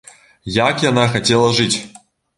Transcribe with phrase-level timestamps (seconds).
[0.55, 1.73] Як яна хацела жыць!